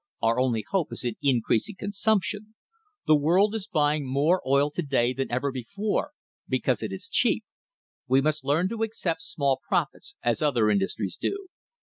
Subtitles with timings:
[0.23, 2.55] Our only hope is in increasing con sumption.
[3.05, 6.13] The world is buying more oil to day than ever before,
[6.49, 7.45] because it is cheap.
[8.07, 11.49] We must learn to accept small profits, as other industries do."